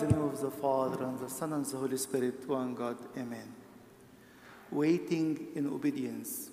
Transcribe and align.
In 0.00 0.06
the 0.06 0.14
name 0.14 0.24
of 0.26 0.40
the 0.40 0.50
Father, 0.52 1.02
and 1.02 1.18
the 1.18 1.28
Son, 1.28 1.52
and 1.54 1.66
the 1.66 1.76
Holy 1.76 1.96
Spirit, 1.96 2.48
one 2.48 2.72
God. 2.72 2.96
Amen. 3.16 3.52
Waiting 4.70 5.48
in 5.56 5.66
obedience. 5.66 6.50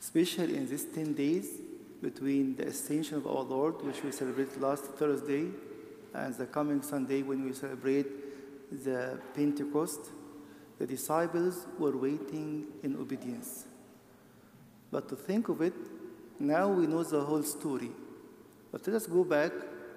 Especially 0.00 0.56
in 0.56 0.68
these 0.68 0.86
10 0.86 1.14
days 1.14 1.60
between 2.02 2.56
the 2.56 2.66
ascension 2.66 3.18
of 3.18 3.28
our 3.28 3.44
Lord, 3.44 3.80
which 3.82 4.02
we 4.02 4.10
celebrate 4.10 4.60
last 4.60 4.86
Thursday, 4.98 5.50
and 6.14 6.34
the 6.34 6.46
coming 6.46 6.82
Sunday 6.82 7.22
when 7.22 7.44
we 7.44 7.52
celebrate 7.52 8.08
the 8.84 9.20
Pentecost, 9.32 10.10
the 10.80 10.86
disciples 10.86 11.68
were 11.78 11.96
waiting 11.96 12.66
in 12.82 12.96
obedience. 12.96 13.66
But 14.90 15.08
to 15.10 15.14
think 15.14 15.48
of 15.48 15.62
it, 15.62 15.74
now 16.40 16.66
we 16.66 16.88
know 16.88 17.04
the 17.04 17.20
whole 17.20 17.44
story. 17.44 17.92
But 18.72 18.84
let 18.88 18.96
us 18.96 19.06
go 19.06 19.22
back 19.22 19.52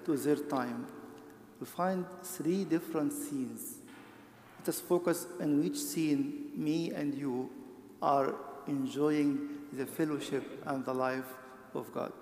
to 0.05 0.15
their 0.15 0.35
time. 0.35 0.85
We 1.65 1.71
find 1.71 2.05
three 2.21 2.63
different 2.63 3.11
scenes. 3.11 3.77
Let 4.59 4.69
us 4.69 4.79
focus 4.79 5.25
on 5.41 5.63
which 5.63 5.79
scene 5.79 6.51
me 6.55 6.91
and 6.91 7.15
you 7.15 7.49
are 8.03 8.35
enjoying 8.67 9.49
the 9.73 9.87
fellowship 9.87 10.61
and 10.67 10.85
the 10.85 10.93
life 10.93 11.25
of 11.73 11.91
God. 11.91 12.13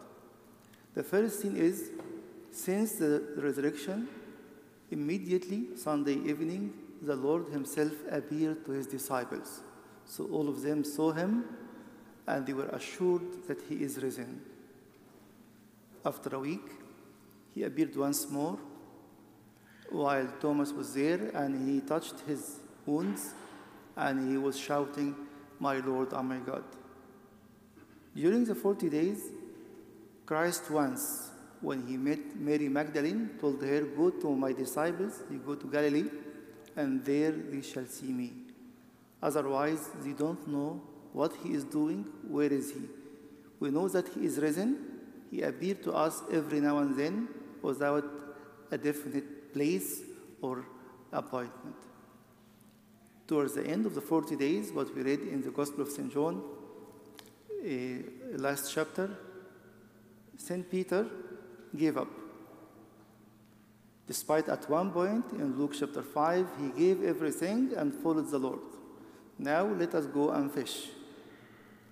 The 0.94 1.04
first 1.04 1.42
scene 1.42 1.58
is 1.58 1.92
since 2.52 2.94
the 2.94 3.34
resurrection, 3.36 4.08
immediately 4.92 5.76
Sunday 5.76 6.14
evening, 6.14 6.74
the 7.02 7.18
Lord 7.18 7.50
Himself 7.50 7.92
appeared 8.10 8.66
to 8.66 8.72
His 8.72 8.88
disciples. 8.88 9.60
So 10.06 10.24
all 10.28 10.48
of 10.48 10.62
them 10.62 10.86
saw 10.86 11.12
Him 11.12 11.44
and 12.28 12.48
they 12.48 12.54
were 12.54 12.70
assured 12.70 13.46
that 13.50 13.60
He 13.68 13.84
is 13.84 14.02
risen. 14.02 14.42
After 16.06 16.34
a 16.34 16.40
week, 16.40 16.72
He 17.54 17.64
appeared 17.64 17.98
once 17.98 18.30
more 18.30 18.58
while 19.94 20.28
Thomas 20.42 20.72
was 20.72 20.94
there 20.96 21.30
and 21.36 21.70
he 21.70 21.80
touched 21.82 22.20
his 22.22 22.58
wounds 22.86 23.34
and 23.96 24.30
he 24.30 24.38
was 24.38 24.60
shouting, 24.60 25.16
My 25.60 25.78
Lord 25.78 26.14
and 26.14 26.30
my 26.30 26.38
God. 26.38 26.64
During 28.16 28.44
the 28.46 28.56
40 28.56 28.90
days, 28.90 29.22
Christ 30.26 30.70
once, 30.72 31.30
when 31.62 31.88
he 31.88 31.96
met 31.96 32.36
Mary 32.36 32.70
Magdalene, 32.70 33.32
told 33.40 33.62
her, 33.62 33.82
Go 33.82 34.10
to 34.10 34.36
my 34.36 34.52
disciples, 34.52 35.22
you 35.32 35.38
go 35.38 35.56
to 35.56 35.68
Galilee, 35.68 36.10
and 36.76 37.06
there 37.06 37.32
they 37.32 37.62
shall 37.62 37.86
see 37.86 38.12
me. 38.12 38.34
Otherwise, 39.22 39.90
they 40.04 40.12
don't 40.12 40.48
know 40.48 40.82
what 41.14 41.34
he 41.44 41.54
is 41.54 41.64
doing, 41.64 42.06
where 42.28 42.52
is 42.52 42.72
he. 42.72 42.82
We 43.60 43.70
know 43.70 43.88
that 43.90 44.08
he 44.10 44.26
is 44.26 44.40
risen. 44.40 44.78
He 45.30 45.42
appeared 45.44 45.84
to 45.84 45.94
us 45.94 46.22
every 46.32 46.60
now 46.60 46.80
and 46.80 46.98
then 46.98 47.30
without 47.62 48.04
a 48.72 48.78
definite 48.78 49.33
place 49.54 50.02
or 50.42 50.66
appointment. 51.12 51.76
Towards 53.28 53.54
the 53.54 53.66
end 53.66 53.86
of 53.86 53.96
the 53.96 54.02
40 54.02 54.36
days, 54.36 54.72
what 54.72 54.94
we 54.96 55.02
read 55.02 55.22
in 55.22 55.42
the 55.42 55.52
Gospel 55.52 55.84
of 55.84 55.90
St. 55.90 56.12
John, 56.12 56.42
uh, 57.64 58.38
last 58.38 58.74
chapter, 58.74 59.10
St. 60.38 60.70
Peter 60.70 61.08
gave 61.76 61.98
up. 61.98 62.10
Despite 64.06 64.50
at 64.50 64.70
one 64.70 64.92
point 64.92 65.26
in 65.32 65.58
Luke 65.58 65.74
chapter 65.80 66.02
5, 66.02 66.48
he 66.60 66.70
gave 66.86 67.04
everything 67.04 67.72
and 67.78 67.94
followed 67.94 68.30
the 68.30 68.38
Lord. 68.38 68.60
Now 69.40 69.66
let 69.66 69.96
us 69.96 70.06
go 70.06 70.32
and 70.32 70.52
fish. 70.52 70.90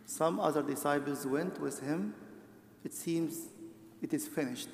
Some 0.06 0.40
other 0.40 0.62
disciples 0.62 1.26
went 1.26 1.60
with 1.62 1.80
him. 1.80 2.14
It 2.84 2.94
seems 2.94 3.48
it 4.02 4.14
is 4.14 4.28
finished. 4.28 4.70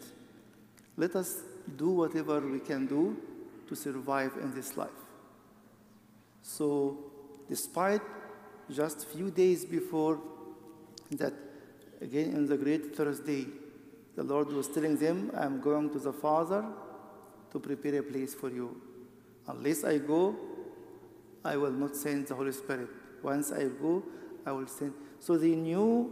Let 0.96 1.16
us 1.16 1.42
do 1.76 1.90
whatever 1.90 2.40
we 2.40 2.60
can 2.60 2.86
do 2.86 3.18
to 3.68 3.76
survive 3.76 4.34
in 4.42 4.54
this 4.54 4.78
life. 4.78 4.90
So, 6.42 6.98
despite 7.50 8.02
just 8.72 9.08
few 9.08 9.30
days 9.32 9.66
before 9.66 10.20
that, 11.12 11.34
again 12.02 12.32
in 12.32 12.46
the 12.46 12.58
great 12.58 12.96
Thursday, 12.96 13.48
the 14.16 14.24
Lord 14.24 14.52
was 14.52 14.68
telling 14.68 14.98
them, 14.98 15.32
I'm 15.36 15.62
going 15.62 15.90
to 15.92 16.00
the 16.00 16.14
Father 16.14 16.66
to 17.52 17.60
prepare 17.60 18.00
a 18.00 18.04
place 18.04 18.34
for 18.34 18.50
you. 18.50 18.82
Unless 19.48 19.84
I 19.84 20.00
go, 20.00 20.36
I 21.46 21.56
will 21.56 21.72
not 21.72 21.96
send 21.96 22.28
the 22.28 22.36
Holy 22.36 22.52
Spirit. 22.52 22.90
Once 23.22 23.52
I 23.52 23.66
go, 23.66 24.04
I 24.46 24.52
will 24.52 24.68
send. 24.68 24.94
So 25.20 25.38
they 25.38 25.56
knew 25.56 26.04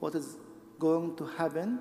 what 0.00 0.14
is 0.14 0.36
going 0.78 1.16
to 1.16 1.24
happen, 1.24 1.80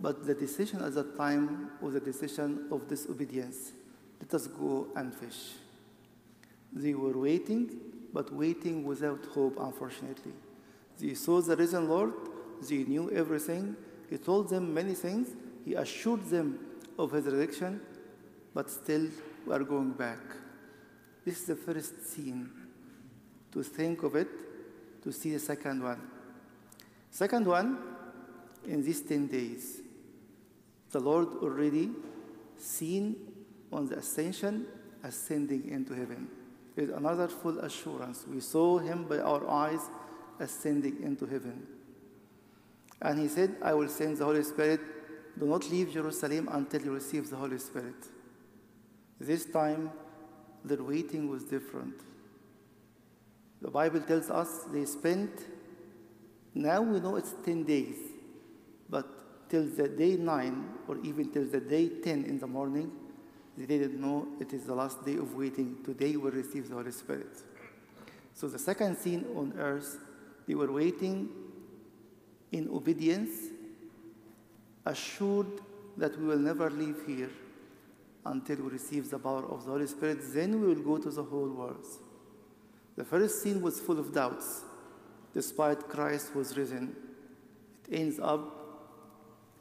but 0.00 0.26
the 0.26 0.34
decision 0.34 0.82
at 0.82 0.94
that 0.94 1.16
time 1.16 1.70
was 1.80 1.94
a 1.94 2.00
decision 2.00 2.66
of 2.70 2.88
disobedience. 2.88 3.72
Let 4.20 4.34
us 4.34 4.46
go 4.46 4.88
and 4.94 5.14
fish. 5.14 5.54
They 6.72 6.94
were 6.94 7.16
waiting, 7.18 7.70
but 8.12 8.32
waiting 8.32 8.84
without 8.84 9.24
hope, 9.26 9.56
unfortunately. 9.58 10.32
They 10.98 11.14
saw 11.14 11.40
the 11.40 11.56
risen 11.56 11.88
Lord, 11.88 12.12
they 12.68 12.84
knew 12.84 13.10
everything. 13.10 13.76
He 14.10 14.18
told 14.18 14.50
them 14.50 14.72
many 14.72 14.94
things, 14.94 15.28
He 15.64 15.74
assured 15.74 16.24
them 16.26 16.58
of 16.98 17.12
His 17.12 17.24
resurrection, 17.24 17.80
but 18.54 18.70
still 18.70 19.08
we 19.46 19.54
are 19.54 19.64
going 19.64 19.92
back. 19.92 20.18
This 21.24 21.40
is 21.40 21.46
the 21.46 21.56
first 21.56 22.06
scene. 22.06 22.50
To 23.52 23.62
think 23.62 24.02
of 24.02 24.14
it, 24.14 24.28
to 25.02 25.12
see 25.12 25.32
the 25.32 25.38
second 25.38 25.82
one. 25.82 26.00
Second 27.10 27.46
one, 27.46 27.78
in 28.66 28.82
these 28.82 29.00
10 29.02 29.26
days, 29.26 29.80
the 30.90 31.00
Lord 31.00 31.28
already 31.42 31.90
seen 32.56 33.16
on 33.72 33.86
the 33.86 33.98
ascension 33.98 34.66
ascending 35.02 35.68
into 35.68 35.94
heaven. 35.94 36.28
Is 36.76 36.90
another 36.90 37.28
full 37.28 37.58
assurance. 37.58 38.24
We 38.28 38.40
saw 38.40 38.78
him 38.78 39.04
by 39.04 39.18
our 39.18 39.48
eyes 39.48 39.80
ascending 40.38 41.02
into 41.02 41.26
heaven. 41.26 41.66
And 43.02 43.18
he 43.18 43.28
said, 43.28 43.56
I 43.62 43.74
will 43.74 43.88
send 43.88 44.18
the 44.18 44.24
Holy 44.24 44.44
Spirit. 44.44 44.80
Do 45.38 45.46
not 45.46 45.68
leave 45.70 45.92
Jerusalem 45.92 46.48
until 46.52 46.82
you 46.82 46.92
receive 46.92 47.30
the 47.30 47.36
Holy 47.36 47.58
Spirit. 47.58 47.96
This 49.20 49.44
time, 49.46 49.90
their 50.64 50.82
waiting 50.82 51.28
was 51.28 51.44
different. 51.44 51.94
The 53.60 53.70
Bible 53.70 54.00
tells 54.00 54.30
us 54.30 54.64
they 54.72 54.84
spent, 54.84 55.30
now 56.54 56.80
we 56.80 57.00
know 57.00 57.16
it's 57.16 57.34
10 57.44 57.64
days, 57.64 57.96
but 58.88 59.48
till 59.48 59.64
the 59.64 59.88
day 59.88 60.16
9 60.16 60.77
or 60.88 60.96
even 61.04 61.30
till 61.30 61.44
the 61.44 61.60
day 61.60 61.88
10 61.88 62.24
in 62.24 62.38
the 62.38 62.46
morning, 62.46 62.90
they 63.56 63.66
didn't 63.66 64.00
know 64.00 64.26
it 64.40 64.52
is 64.52 64.64
the 64.64 64.74
last 64.74 65.04
day 65.04 65.16
of 65.16 65.34
waiting. 65.34 65.76
Today 65.84 66.16
we 66.16 66.30
receive 66.30 66.68
the 66.68 66.74
Holy 66.74 66.92
Spirit. 66.92 67.42
So 68.34 68.48
the 68.48 68.58
second 68.58 68.96
scene 68.96 69.26
on 69.36 69.52
earth, 69.58 69.98
they 70.46 70.54
were 70.54 70.72
waiting 70.72 71.28
in 72.52 72.68
obedience, 72.68 73.30
assured 74.86 75.60
that 75.96 76.18
we 76.18 76.26
will 76.26 76.38
never 76.38 76.70
leave 76.70 76.96
here 77.06 77.30
until 78.24 78.56
we 78.56 78.70
receive 78.70 79.10
the 79.10 79.18
power 79.18 79.44
of 79.44 79.64
the 79.64 79.70
Holy 79.72 79.86
Spirit. 79.86 80.18
Then 80.32 80.60
we 80.60 80.68
will 80.68 80.82
go 80.82 80.98
to 80.98 81.10
the 81.10 81.22
whole 81.22 81.48
world. 81.48 81.84
The 82.96 83.04
first 83.04 83.42
scene 83.42 83.60
was 83.60 83.80
full 83.80 83.98
of 83.98 84.14
doubts, 84.14 84.62
despite 85.34 85.88
Christ 85.88 86.34
was 86.34 86.56
risen. 86.56 86.96
It 87.88 88.00
ends 88.00 88.18
up, 88.20 88.54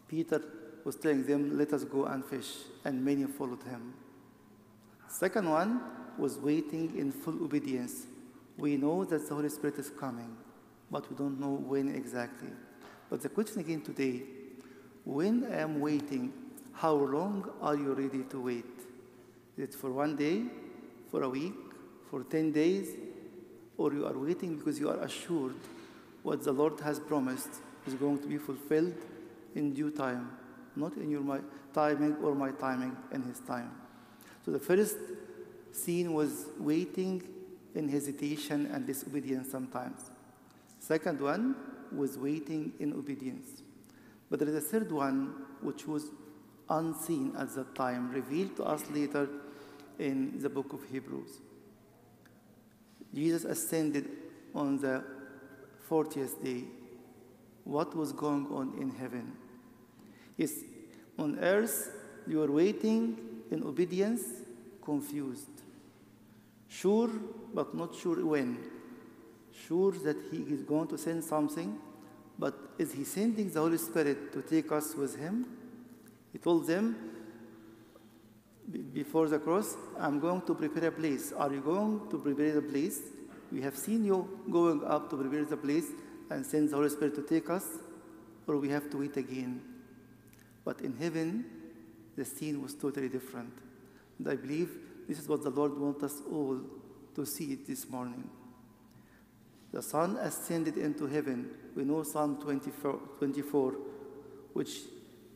Peter 0.08 0.42
was 0.88 0.96
telling 0.96 1.26
them, 1.26 1.58
Let 1.58 1.74
us 1.74 1.84
go 1.84 2.06
and 2.06 2.24
fish, 2.24 2.48
and 2.86 3.04
many 3.04 3.26
followed 3.26 3.62
him. 3.64 3.94
Second 5.10 5.50
one 5.50 5.82
was 6.18 6.38
waiting 6.38 6.98
in 6.98 7.12
full 7.12 7.44
obedience. 7.44 8.06
We 8.58 8.78
know 8.78 9.04
that 9.04 9.28
the 9.28 9.36
Holy 9.36 9.50
Spirit 9.50 9.78
is 9.80 9.90
coming, 9.90 10.38
but 10.90 11.10
we 11.10 11.18
don't 11.18 11.42
know 11.42 11.56
when 11.56 11.94
exactly. 11.94 12.48
But 13.10 13.22
the 13.22 13.28
question 13.28 13.60
again 13.60 13.82
today 13.82 14.24
when 15.04 15.46
I 15.52 15.60
am 15.60 15.82
waiting, 15.82 16.32
how 16.72 16.94
long 16.94 17.50
are 17.62 17.76
you 17.76 17.94
ready 17.94 18.24
to 18.30 18.40
wait? 18.40 18.66
Is 19.58 19.66
it 19.66 19.76
for 19.76 19.92
one 19.92 20.16
day, 20.16 20.44
for 21.12 21.24
a 21.24 21.30
week, 21.30 21.54
for 22.10 22.24
10 22.24 22.54
days, 22.54 22.96
or 23.78 23.92
you 23.92 24.06
are 24.06 24.18
waiting 24.18 24.58
because 24.58 24.80
you 24.80 24.90
are 24.90 25.04
assured 25.04 25.56
what 26.24 26.44
the 26.46 26.54
Lord 26.54 26.80
has 26.80 26.98
promised 26.98 27.50
is 27.86 27.94
going 27.96 28.20
to 28.20 28.28
be 28.28 28.38
fulfilled 28.38 28.96
in 29.54 29.74
due 29.74 29.92
time, 29.92 30.30
not 30.80 30.96
in 30.98 31.10
your 31.10 31.22
my 31.22 31.40
timing 31.74 32.16
or 32.24 32.36
my 32.36 32.52
timing 32.52 32.96
in 33.12 33.24
His 33.24 33.40
time. 33.42 33.72
So 34.46 34.52
the 34.52 34.60
first 34.60 34.98
scene 35.72 36.14
was 36.14 36.46
waiting 36.58 37.24
in 37.76 37.90
hesitation 37.90 38.70
and 38.74 38.86
disobedience 38.86 39.52
sometimes. 39.52 40.10
Second 40.80 41.22
one 41.22 41.56
was 41.92 42.18
waiting 42.18 42.74
in 42.80 42.94
obedience. 42.94 43.62
But 44.30 44.40
there 44.40 44.50
is 44.50 44.56
a 44.56 44.62
third 44.62 44.92
one 44.92 45.34
which 45.62 45.88
was 45.88 46.06
unseen 46.70 47.34
at 47.38 47.54
that 47.56 47.76
time, 47.76 48.12
revealed 48.12 48.56
to 48.58 48.64
us 48.64 48.84
later 48.92 49.30
in 50.00 50.40
the 50.40 50.50
book 50.50 50.74
of 50.74 50.84
Hebrews. 50.92 51.40
Jesus 53.14 53.46
ascended 53.46 54.10
on 54.54 54.78
the 54.80 55.04
40th 55.90 56.44
day. 56.44 56.66
What 57.64 57.96
was 57.96 58.12
going 58.12 58.48
on 58.48 58.78
in 58.80 58.92
heaven? 58.92 59.34
Yes, 60.38 60.54
on 61.18 61.40
earth, 61.40 61.92
you 62.28 62.42
are 62.44 62.52
waiting 62.52 63.18
in 63.50 63.64
obedience, 63.64 64.22
confused. 64.84 65.50
Sure, 66.68 67.10
but 67.54 67.74
not 67.74 67.96
sure 67.96 68.24
when. 68.26 68.58
Sure 69.68 69.92
that 69.92 70.18
He 70.32 70.38
is 70.38 70.62
going 70.62 70.88
to 70.90 70.98
send 70.98 71.24
something, 71.24 71.78
but 72.38 72.54
is 72.78 72.94
He 72.94 73.04
sending 73.04 73.50
the 73.50 73.60
Holy 73.60 73.78
Spirit 73.78 74.32
to 74.34 74.42
take 74.44 74.72
us 74.72 74.94
with 74.96 75.18
Him? 75.18 75.46
He 76.32 76.38
told 76.38 76.68
them 76.68 76.96
before 78.94 79.30
the 79.30 79.40
cross, 79.40 79.76
I'm 79.98 80.20
going 80.20 80.42
to 80.42 80.54
prepare 80.54 80.90
a 80.90 80.92
place. 80.92 81.32
Are 81.32 81.52
you 81.52 81.62
going 81.62 82.02
to 82.10 82.18
prepare 82.20 82.54
the 82.54 82.62
place? 82.62 83.00
We 83.52 83.62
have 83.62 83.78
seen 83.78 84.04
you 84.04 84.28
going 84.52 84.84
up 84.84 85.10
to 85.10 85.18
prepare 85.18 85.46
the 85.46 85.58
place 85.58 85.88
and 86.30 86.46
send 86.46 86.70
the 86.70 86.76
Holy 86.76 86.90
Spirit 86.90 87.16
to 87.16 87.22
take 87.22 87.50
us, 87.50 87.66
or 88.46 88.58
we 88.58 88.70
have 88.70 88.90
to 88.92 88.98
wait 88.98 89.16
again. 89.16 89.62
But 90.68 90.82
in 90.82 90.98
heaven, 90.98 91.46
the 92.18 92.26
scene 92.26 92.62
was 92.62 92.74
totally 92.74 93.08
different. 93.08 93.54
And 94.20 94.28
I 94.28 94.36
believe 94.36 94.70
this 95.08 95.18
is 95.18 95.30
what 95.30 95.42
the 95.42 95.50
Lord 95.50 95.80
wants 95.80 96.04
us 96.04 96.22
all 96.30 96.60
to 97.16 97.26
see 97.26 97.56
this 97.56 97.90
morning. 97.90 98.30
The 99.72 99.82
Son 99.82 100.18
ascended 100.18 100.78
into 100.78 101.08
heaven. 101.08 101.52
We 101.74 101.86
know 101.86 102.04
Psalm 102.04 102.42
24, 102.42 103.00
24 103.18 103.76
which 104.52 104.80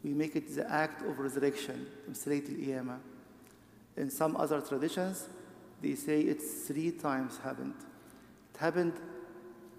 we 0.04 0.10
make 0.10 0.36
it 0.36 0.54
the 0.54 0.70
act 0.70 1.02
of 1.02 1.18
resurrection, 1.18 1.88
In 3.96 4.10
some 4.10 4.36
other 4.36 4.60
traditions, 4.60 5.30
they 5.82 5.96
say 5.96 6.20
it's 6.24 6.68
three 6.68 6.92
times 6.92 7.38
happened. 7.38 7.76
It 8.54 8.60
happened 8.60 8.96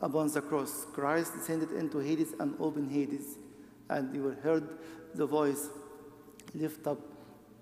upon 0.00 0.28
the 0.28 0.40
cross. 0.40 0.86
Christ 0.94 1.34
descended 1.34 1.72
into 1.72 1.98
Hades 1.98 2.32
and 2.40 2.54
opened 2.58 2.90
Hades, 2.90 3.36
and 3.92 4.14
you 4.14 4.22
will 4.22 4.36
heard 4.42 4.68
the 5.14 5.26
voice, 5.26 5.68
Lift 6.54 6.86
up, 6.86 6.98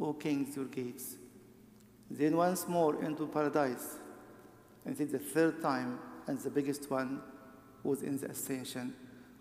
O 0.00 0.12
kings, 0.12 0.56
your 0.56 0.64
gates. 0.64 1.16
Then 2.10 2.36
once 2.36 2.66
more 2.66 3.02
into 3.04 3.26
paradise. 3.26 3.98
And 4.84 4.98
it's 4.98 5.12
the 5.12 5.18
third 5.18 5.62
time, 5.62 5.98
and 6.26 6.38
the 6.38 6.50
biggest 6.50 6.90
one 6.90 7.20
was 7.84 8.02
in 8.02 8.16
the 8.16 8.30
ascension, 8.30 8.94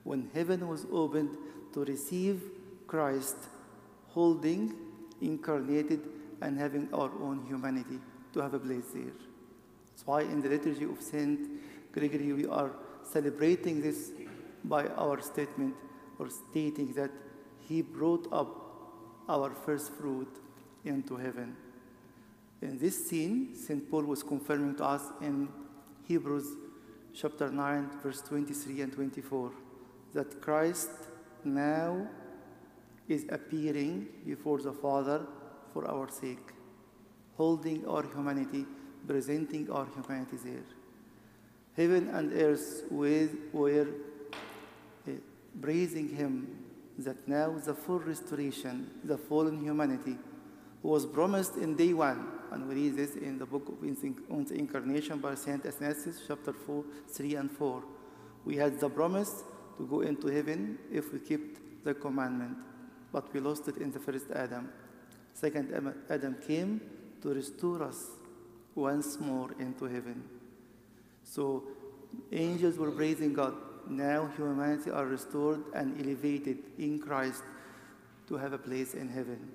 when 0.04 0.30
heaven 0.34 0.68
was 0.68 0.86
opened 0.92 1.36
to 1.74 1.84
receive 1.84 2.44
Christ, 2.86 3.38
holding, 4.10 4.76
incarnated, 5.22 6.02
and 6.42 6.58
having 6.58 6.90
our 6.94 7.12
own 7.22 7.46
humanity 7.48 8.00
to 8.34 8.42
have 8.42 8.54
a 8.54 8.60
place 8.60 8.92
there. 8.94 9.18
That's 9.92 10.06
why 10.06 10.22
in 10.22 10.42
the 10.42 10.50
liturgy 10.50 10.86
of 10.86 11.02
Saint 11.02 11.50
Gregory 11.92 12.34
we 12.34 12.46
are 12.46 12.72
celebrating 13.04 13.82
this 13.82 14.12
by 14.64 14.88
our 14.88 15.22
statement 15.22 15.76
or 16.20 16.30
stating 16.30 16.94
that 16.94 17.12
he 17.68 17.82
brought 17.82 18.28
up 18.32 18.50
our 19.28 19.52
first 19.52 19.94
fruit 19.94 20.28
into 20.84 21.16
heaven. 21.16 21.56
In 22.62 22.78
this 22.78 23.08
scene, 23.08 23.56
St. 23.56 23.90
Paul 23.90 24.04
was 24.04 24.22
confirming 24.22 24.76
to 24.76 24.84
us 24.84 25.04
in 25.22 25.48
Hebrews 26.08 26.48
chapter 27.14 27.50
9, 27.50 27.90
verse 28.04 28.22
23 28.22 28.82
and 28.82 28.94
24, 28.94 29.52
that 30.14 30.42
Christ 30.42 30.90
now 31.44 32.08
is 33.08 33.26
appearing 33.30 34.08
before 34.26 34.60
the 34.60 34.74
Father 34.74 35.26
for 35.74 35.90
our 35.90 36.10
sake, 36.12 36.54
holding 37.38 37.88
our 37.88 38.04
humanity, 38.04 38.66
presenting 39.08 39.70
our 39.72 39.88
humanity 39.96 40.38
there. 40.44 40.66
Heaven 41.78 42.10
and 42.10 42.34
earth 42.34 42.84
were 42.92 43.88
praising 45.62 46.10
Him 46.10 46.66
that 47.00 47.28
now 47.28 47.58
the 47.66 47.74
full 47.74 48.00
restoration, 48.00 48.90
the 49.04 49.18
fallen 49.18 49.62
humanity, 49.62 50.18
was 50.82 51.06
promised 51.06 51.56
in 51.56 51.76
day 51.76 51.94
one. 51.94 52.28
And 52.52 52.68
we 52.68 52.76
read 52.76 52.98
this 52.98 53.16
in 53.16 53.38
the 53.38 53.46
book 53.46 53.68
of 53.68 53.84
on 54.32 54.46
the 54.46 54.56
Incarnation 54.56 55.20
by 55.20 55.36
Saint 55.36 55.66
Athanasius, 55.66 56.22
chapter 56.28 56.54
4, 56.54 56.84
3 57.08 57.36
and 57.36 57.52
4. 57.52 57.84
We 58.46 58.56
had 58.56 58.80
the 58.80 58.90
promise 58.90 59.44
to 59.78 59.86
go 59.86 60.02
into 60.02 60.28
heaven 60.28 60.80
if 60.92 61.14
we 61.14 61.20
kept 61.20 61.84
the 61.84 61.94
commandment, 61.94 62.58
but 63.12 63.32
we 63.34 63.40
lost 63.40 63.68
it 63.68 63.78
in 63.78 63.92
the 63.92 64.00
first 64.00 64.32
Adam. 64.32 64.70
Second 65.34 65.94
Adam 66.10 66.36
came 66.46 66.82
to 67.22 67.30
restore 67.30 67.84
us 67.84 68.08
once 68.76 69.20
more 69.20 69.52
into 69.60 69.86
heaven. 69.86 70.24
So 71.24 71.64
angels 72.32 72.78
were 72.78 72.92
praising 72.92 73.34
God. 73.34 73.54
Now 73.88 74.30
humanity 74.36 74.92
are 74.92 75.06
restored 75.06 75.62
and 75.74 76.00
elevated 76.00 76.60
in 76.78 77.00
Christ 77.00 77.44
to 78.28 78.36
have 78.36 78.54
a 78.54 78.58
place 78.58 78.94
in 78.94 79.10
heaven. 79.10 79.52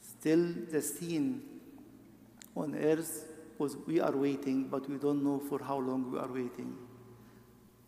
Still, 0.00 0.54
the 0.70 0.82
scene 0.82 1.42
on 2.56 2.74
earth 2.74 3.26
was 3.58 3.76
we 3.86 4.00
are 4.00 4.12
waiting, 4.12 4.68
but 4.68 4.88
we 4.88 4.96
don't 4.96 5.22
know 5.22 5.38
for 5.38 5.62
how 5.62 5.78
long 5.78 6.10
we 6.10 6.18
are 6.18 6.32
waiting. 6.32 6.76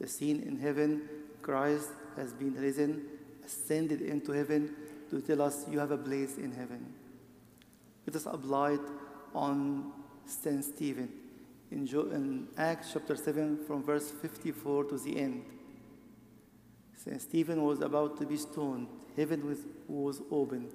The 0.01 0.07
scene 0.07 0.43
in 0.43 0.59
heaven, 0.59 1.09
Christ 1.43 1.91
has 2.17 2.33
been 2.33 2.55
risen, 2.55 3.07
ascended 3.45 4.03
into 4.03 4.33
heaven 4.33 4.75
to 5.11 5.21
tell 5.21 5.43
us 5.43 5.67
you 5.71 5.79
have 5.79 5.91
a 5.91 5.99
place 5.99 6.37
in 6.37 6.53
heaven. 6.53 6.93
Let 8.07 8.17
us 8.17 8.27
apply 8.27 8.73
it 8.73 8.81
on 9.35 9.93
St. 10.27 10.65
Stephen 10.65 11.26
in, 11.71 11.87
jo- 11.87 12.11
in 12.11 12.49
Acts 12.57 12.91
chapter 12.93 13.17
7 13.17 13.65
from 13.67 13.83
verse 13.83 14.11
54 14.11 14.85
to 14.85 14.99
the 14.99 15.19
end. 15.19 15.45
St. 16.95 17.21
Stephen 17.21 17.63
was 17.63 17.81
about 17.81 18.19
to 18.19 18.27
be 18.27 18.37
stoned. 18.37 18.89
Heaven 19.17 19.47
was, 19.47 19.59
was 19.87 20.23
opened. 20.31 20.73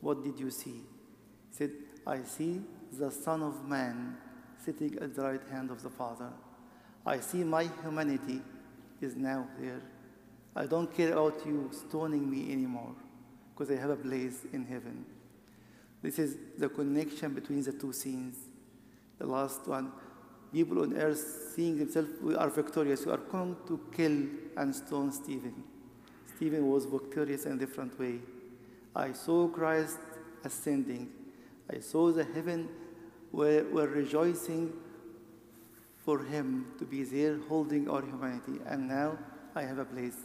What 0.00 0.22
did 0.24 0.38
you 0.38 0.50
see? 0.50 0.82
He 1.50 1.52
said, 1.56 1.70
I 2.06 2.22
see 2.22 2.60
the 2.92 3.10
Son 3.10 3.42
of 3.42 3.66
Man 3.68 4.16
sitting 4.64 4.98
at 5.00 5.14
the 5.14 5.22
right 5.22 5.48
hand 5.50 5.70
of 5.70 5.82
the 5.82 5.90
Father. 5.90 6.30
I 7.04 7.20
see 7.20 7.44
my 7.44 7.68
humanity 7.82 8.40
is 9.00 9.16
now 9.16 9.46
there. 9.60 9.80
I 10.54 10.66
don't 10.66 10.92
care 10.92 11.12
about 11.12 11.44
you 11.44 11.70
stoning 11.72 12.30
me 12.30 12.52
anymore 12.52 12.94
because 13.52 13.70
I 13.70 13.80
have 13.80 13.90
a 13.90 13.96
place 13.96 14.44
in 14.52 14.64
heaven. 14.64 15.04
This 16.02 16.18
is 16.18 16.36
the 16.58 16.68
connection 16.68 17.34
between 17.34 17.62
the 17.62 17.72
two 17.72 17.92
scenes. 17.92 18.36
The 19.18 19.26
last 19.26 19.66
one, 19.66 19.92
people 20.56 20.80
on 20.80 20.96
earth 20.96 21.52
seeing 21.54 21.76
themselves, 21.76 22.08
we 22.22 22.34
are 22.34 22.48
victorious. 22.48 23.04
We 23.04 23.12
are 23.12 23.24
going 23.34 23.56
to 23.68 23.78
kill 23.94 24.16
and 24.56 24.74
stone 24.74 25.12
Stephen. 25.12 25.54
Stephen 26.34 26.66
was 26.66 26.86
victorious 26.86 27.44
in 27.44 27.52
a 27.52 27.56
different 27.58 27.98
way. 28.00 28.20
I 28.94 29.12
saw 29.12 29.48
Christ 29.48 29.98
ascending. 30.44 31.10
I 31.70 31.80
saw 31.80 32.10
the 32.10 32.24
heaven 32.24 32.70
were, 33.32 33.64
were 33.70 33.86
rejoicing 33.86 34.72
for 36.06 36.24
him 36.24 36.68
to 36.78 36.86
be 36.86 37.04
there 37.04 37.38
holding 37.50 37.90
our 37.90 38.00
humanity. 38.00 38.58
And 38.64 38.88
now 38.88 39.18
I 39.54 39.62
have 39.62 39.78
a 39.78 39.84
place. 39.84 40.16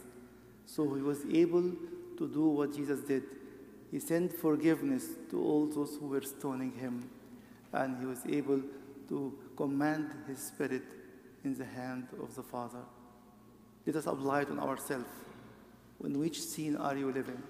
So 0.64 0.94
he 0.94 1.02
was 1.02 1.26
able 1.30 1.72
to 2.16 2.26
do 2.26 2.46
what 2.46 2.74
Jesus 2.74 3.00
did. 3.00 3.24
He 3.90 3.98
sent 3.98 4.32
forgiveness 4.32 5.08
to 5.30 5.42
all 5.42 5.66
those 5.66 5.96
who 6.00 6.06
were 6.06 6.22
stoning 6.22 6.72
him. 6.72 7.10
And 7.74 7.98
he 8.00 8.06
was 8.06 8.24
able 8.26 8.62
to 9.12 9.30
command 9.56 10.10
his 10.26 10.38
spirit 10.38 10.82
in 11.44 11.54
the 11.58 11.66
hand 11.66 12.08
of 12.22 12.34
the 12.34 12.42
Father. 12.42 12.80
Let 13.86 13.96
us 13.96 14.06
apply 14.06 14.42
it 14.42 14.50
on 14.50 14.58
ourselves. 14.58 15.10
In 16.02 16.18
which 16.18 16.40
scene 16.40 16.76
are 16.76 16.96
you 16.96 17.12
living? 17.12 17.42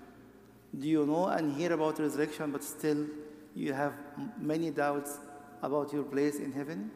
Do 0.77 0.89
you 0.89 1.07
know 1.07 1.27
and 1.27 1.57
hear 1.57 1.73
about 1.73 2.01
resurrection, 2.01 2.51
but 2.51 2.65
still 2.65 3.07
you 3.55 3.73
have 3.75 3.93
many 4.41 4.71
doubts 4.71 5.19
about 5.63 5.93
your 5.93 6.03
place 6.03 6.41
in 6.41 6.51
heaven? 6.51 6.91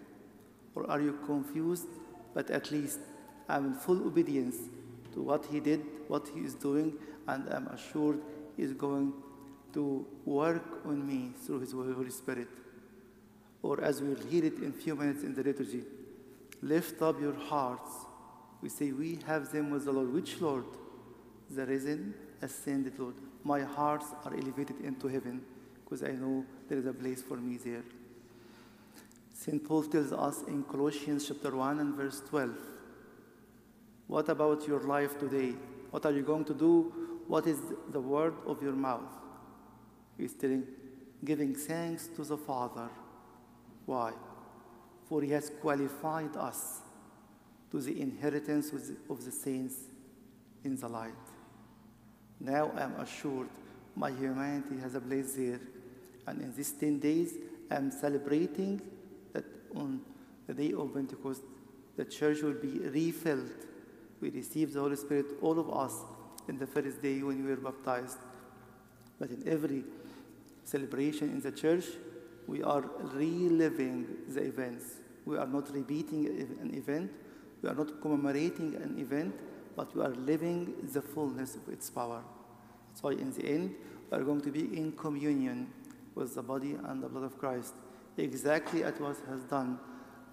Or 0.75 0.91
are 0.91 1.01
you 1.01 1.17
confused, 1.25 1.87
but 2.35 2.51
at 2.51 2.73
least 2.73 2.99
I'm 3.49 3.67
in 3.67 3.75
full 3.75 4.05
obedience 4.05 4.57
to 5.13 5.23
what 5.23 5.47
He 5.47 5.61
did, 5.61 5.87
what 6.09 6.27
He 6.35 6.41
is 6.41 6.55
doing, 6.55 6.95
and 7.29 7.49
I'm 7.51 7.69
assured 7.69 8.21
He 8.57 8.65
is 8.65 8.73
going 8.73 9.13
to 9.75 10.05
work 10.25 10.85
on 10.85 11.07
me 11.07 11.31
through 11.47 11.61
His 11.61 11.71
Holy 11.71 12.11
Spirit? 12.11 12.49
Or 13.63 13.83
as 13.83 14.01
we'll 14.01 14.17
hear 14.17 14.45
it 14.45 14.59
in 14.59 14.69
a 14.69 14.73
few 14.73 14.95
minutes 14.95 15.23
in 15.23 15.35
the 15.35 15.43
liturgy, 15.43 15.83
lift 16.63 17.03
up 17.03 17.21
your 17.21 17.35
hearts. 17.35 17.91
We 18.63 18.69
say, 18.69 18.93
We 18.93 19.19
have 19.27 19.53
them 19.53 19.71
with 19.71 19.85
the 19.85 19.93
Lord. 19.93 20.13
Which 20.13 20.41
Lord? 20.41 20.65
The 21.51 21.67
risen, 21.67 22.15
ascended 22.43 22.99
Lord. 22.99 23.15
My 23.45 23.61
hearts 23.61 24.07
are 24.25 24.35
elevated 24.35 24.81
into 24.81 25.09
heaven 25.09 25.43
because 25.85 26.03
I 26.03 26.13
know 26.13 26.45
there 26.69 26.79
is 26.79 26.87
a 26.87 26.93
place 26.93 27.23
for 27.23 27.37
me 27.37 27.59
there. 27.59 27.85
St. 29.33 29.63
Paul 29.63 29.85
tells 29.85 30.13
us 30.13 30.43
in 30.49 30.65
Colossians 30.65 31.29
chapter 31.29 31.55
1 31.55 31.79
and 31.79 31.95
verse 31.95 32.21
12 32.29 32.51
What 34.09 34.29
about 34.29 34.67
your 34.67 34.81
life 34.81 35.19
today? 35.19 35.55
What 35.91 36.05
are 36.05 36.13
you 36.13 36.23
going 36.23 36.45
to 36.47 36.55
do? 36.55 36.93
What 37.29 37.47
is 37.47 37.61
the 37.91 38.01
word 38.01 38.35
of 38.47 38.63
your 38.63 38.73
mouth? 38.73 39.13
He's 40.19 40.35
telling, 40.35 40.65
giving 41.25 41.55
thanks 41.55 42.09
to 42.17 42.25
the 42.25 42.37
Father. 42.37 42.89
Why? 43.87 44.13
For 45.09 45.23
he 45.23 45.31
has 45.31 45.51
qualified 45.61 46.37
us 46.37 46.81
to 47.71 47.81
the 47.81 48.01
inheritance 48.01 48.73
of 49.09 49.25
the 49.25 49.33
saints 49.33 49.77
in 50.65 50.77
the 50.77 50.89
light. 50.89 51.15
Now 52.41 52.71
I 52.77 52.83
am 52.83 52.97
assured 53.01 53.49
my 53.95 54.11
humanity 54.11 54.79
has 54.83 54.95
a 54.95 55.01
place 55.01 55.35
there, 55.35 55.61
And 56.27 56.43
in 56.43 56.55
these 56.55 56.73
10 56.73 56.99
days, 56.99 57.35
I'm 57.71 57.91
celebrating 57.91 58.83
that 59.33 59.45
on 59.75 60.01
the 60.47 60.55
day 60.55 60.73
of 60.73 60.93
Pentecost, 60.93 61.43
the 61.97 62.05
church 62.05 62.43
will 62.43 62.55
be 62.55 62.81
refilled. 62.81 63.51
We 64.21 64.31
receive 64.31 64.73
the 64.73 64.81
Holy 64.81 64.97
Spirit, 64.97 65.27
all 65.41 65.59
of 65.59 65.71
us, 65.71 65.95
in 66.49 66.59
the 66.59 66.67
first 66.67 67.01
day 67.01 67.23
when 67.23 67.45
we 67.45 67.51
were 67.51 67.57
baptized. 67.57 68.19
But 69.19 69.31
in 69.31 69.49
every 69.49 69.85
celebration 70.65 71.31
in 71.31 71.41
the 71.41 71.53
church, 71.53 71.85
we 72.47 72.63
are 72.63 72.85
reliving 73.15 74.07
the 74.29 74.43
events. 74.43 74.85
We 75.25 75.37
are 75.37 75.47
not 75.47 75.75
repeating 75.75 76.27
an 76.61 76.75
event, 76.75 77.11
we 77.63 77.69
are 77.69 77.75
not 77.75 78.01
commemorating 78.01 78.77
an 78.77 78.99
event, 78.99 79.35
but 79.75 79.95
we 79.95 80.03
are 80.03 80.11
living 80.15 80.75
the 80.93 81.03
fullness 81.03 81.57
of 81.57 81.69
its 81.69 81.91
power. 81.91 82.23
So, 82.95 83.09
in 83.09 83.33
the 83.33 83.45
end, 83.45 83.75
we 84.11 84.19
are 84.19 84.23
going 84.23 84.41
to 84.43 84.51
be 84.51 84.77
in 84.79 84.93
communion 84.93 85.73
with 86.15 86.35
the 86.35 86.43
body 86.43 86.77
and 86.85 87.03
the 87.03 87.09
blood 87.09 87.25
of 87.25 87.39
Christ, 87.39 87.75
exactly 88.17 88.85
as 88.85 88.99
was 89.01 89.17
has 89.29 89.41
done 89.43 89.79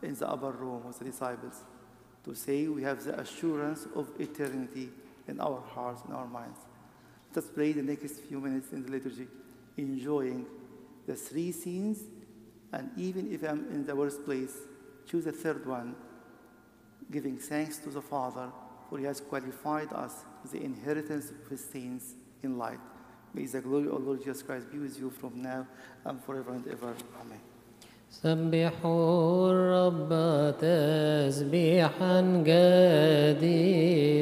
in 0.02 0.14
the 0.14 0.30
upper 0.30 0.52
room 0.52 0.86
with 0.86 1.00
the 1.00 1.06
disciples, 1.06 1.64
to 2.24 2.36
say 2.36 2.68
we 2.68 2.84
have 2.84 3.04
the 3.04 3.20
assurance 3.20 3.88
of 3.96 4.10
eternity 4.20 4.90
in 5.28 5.40
our 5.40 5.62
hearts 5.62 6.02
and 6.06 6.14
our 6.14 6.28
minds. 6.28 6.60
Let's 7.36 7.50
pray 7.50 7.72
the 7.72 7.82
next 7.82 8.20
few 8.22 8.40
minutes 8.40 8.72
in 8.72 8.84
the 8.84 8.92
liturgy, 8.92 9.28
enjoying 9.76 10.46
the 11.07 11.15
three 11.15 11.53
scenes, 11.53 12.01
and 12.73 12.91
even 12.97 13.33
if 13.33 13.43
I'm 13.43 13.71
in 13.71 13.85
the 13.87 13.97
worst 13.97 14.25
place, 14.25 14.57
choose 15.07 15.27
a 15.27 15.33
third 15.33 15.67
one, 15.67 15.97
giving 17.11 17.39
thanks 17.39 17.79
to 17.79 17.91
the 17.91 18.03
Father, 18.03 18.51
for 18.89 18.99
He 18.99 19.05
has 19.05 19.21
qualified 19.21 19.93
us 19.93 20.25
with 20.43 20.53
the 20.53 20.63
inheritance 20.63 21.31
of 21.31 21.49
His 21.49 21.65
saints 21.65 22.15
in 22.43 22.59
light. 22.59 22.81
May 23.35 23.47
the 23.47 23.61
glory 23.61 23.89
of 23.89 24.03
Lord 24.03 24.21
Jesus 24.21 24.43
Christ 24.43 24.71
be 24.71 24.79
with 24.79 24.99
you 24.99 25.11
from 25.11 25.43
now 25.43 25.67
and 26.05 26.23
forever 26.25 26.53
and 26.53 26.67
ever. 26.69 26.95
Amen. 27.21 27.41
سبحوا 28.11 29.51
الرب 29.51 30.09
تسبيحا 30.61 32.21
جديدا 32.47 34.19